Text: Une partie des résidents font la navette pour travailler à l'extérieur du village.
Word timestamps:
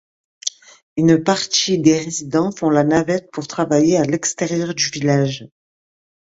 Une 0.97 1.23
partie 1.23 1.77
des 1.77 1.99
résidents 1.99 2.51
font 2.51 2.71
la 2.71 2.83
navette 2.83 3.29
pour 3.29 3.45
travailler 3.47 3.97
à 3.97 4.03
l'extérieur 4.03 4.73
du 4.73 4.89
village. 4.89 5.45